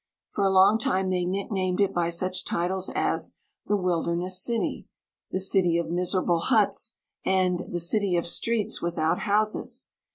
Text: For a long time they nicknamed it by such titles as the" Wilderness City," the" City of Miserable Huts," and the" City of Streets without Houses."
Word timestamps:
For 0.29 0.43
a 0.43 0.49
long 0.49 0.79
time 0.79 1.11
they 1.11 1.25
nicknamed 1.25 1.79
it 1.79 1.93
by 1.93 2.09
such 2.09 2.43
titles 2.43 2.89
as 2.95 3.37
the" 3.67 3.77
Wilderness 3.85 4.43
City," 4.43 4.87
the" 5.29 5.39
City 5.53 5.77
of 5.77 5.91
Miserable 5.91 6.39
Huts," 6.39 6.95
and 7.23 7.65
the" 7.69 7.79
City 7.89 8.15
of 8.15 8.25
Streets 8.25 8.81
without 8.81 9.19
Houses." 9.19 9.85